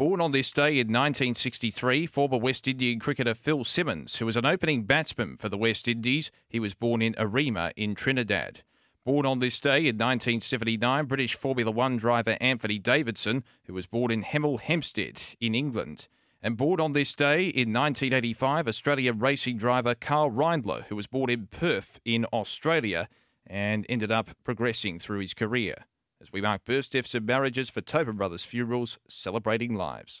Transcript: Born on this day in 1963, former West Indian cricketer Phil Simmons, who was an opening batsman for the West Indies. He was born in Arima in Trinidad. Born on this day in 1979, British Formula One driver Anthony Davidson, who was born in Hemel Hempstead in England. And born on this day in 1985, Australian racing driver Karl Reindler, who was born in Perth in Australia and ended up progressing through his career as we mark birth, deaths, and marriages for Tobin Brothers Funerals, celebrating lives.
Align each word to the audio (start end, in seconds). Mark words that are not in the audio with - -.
Born 0.00 0.22
on 0.22 0.32
this 0.32 0.50
day 0.50 0.78
in 0.78 0.86
1963, 0.86 2.06
former 2.06 2.38
West 2.38 2.66
Indian 2.66 2.98
cricketer 2.98 3.34
Phil 3.34 3.64
Simmons, 3.64 4.16
who 4.16 4.24
was 4.24 4.34
an 4.34 4.46
opening 4.46 4.84
batsman 4.84 5.36
for 5.36 5.50
the 5.50 5.58
West 5.58 5.86
Indies. 5.86 6.30
He 6.48 6.58
was 6.58 6.72
born 6.72 7.02
in 7.02 7.14
Arima 7.18 7.70
in 7.76 7.94
Trinidad. 7.94 8.62
Born 9.04 9.26
on 9.26 9.40
this 9.40 9.60
day 9.60 9.80
in 9.80 9.98
1979, 9.98 11.04
British 11.04 11.34
Formula 11.34 11.70
One 11.70 11.98
driver 11.98 12.38
Anthony 12.40 12.78
Davidson, 12.78 13.44
who 13.66 13.74
was 13.74 13.86
born 13.86 14.10
in 14.10 14.22
Hemel 14.22 14.58
Hempstead 14.58 15.20
in 15.38 15.54
England. 15.54 16.08
And 16.42 16.56
born 16.56 16.80
on 16.80 16.94
this 16.94 17.12
day 17.12 17.48
in 17.48 17.70
1985, 17.70 18.68
Australian 18.68 19.18
racing 19.18 19.58
driver 19.58 19.94
Karl 19.94 20.30
Reindler, 20.30 20.84
who 20.84 20.96
was 20.96 21.08
born 21.08 21.28
in 21.28 21.46
Perth 21.46 22.00
in 22.06 22.24
Australia 22.32 23.06
and 23.46 23.84
ended 23.86 24.10
up 24.10 24.30
progressing 24.44 24.98
through 24.98 25.18
his 25.18 25.34
career 25.34 25.84
as 26.20 26.32
we 26.32 26.40
mark 26.40 26.64
birth, 26.64 26.90
deaths, 26.90 27.14
and 27.14 27.26
marriages 27.26 27.70
for 27.70 27.80
Tobin 27.80 28.16
Brothers 28.16 28.44
Funerals, 28.44 28.98
celebrating 29.08 29.74
lives. 29.74 30.18